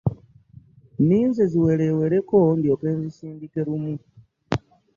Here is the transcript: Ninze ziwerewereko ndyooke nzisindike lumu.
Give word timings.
Ninze 1.07 1.41
ziwerewereko 1.51 2.37
ndyooke 2.57 2.87
nzisindike 2.97 3.59
lumu. 3.67 3.93